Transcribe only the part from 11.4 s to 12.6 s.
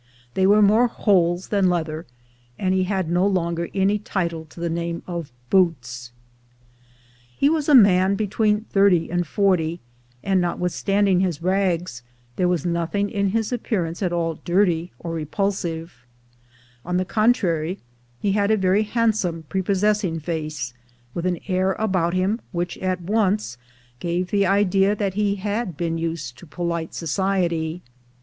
rags, there